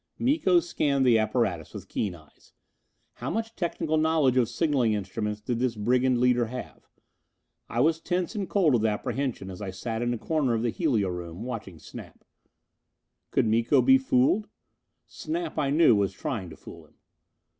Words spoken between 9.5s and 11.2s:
as I sat in a corner of the helio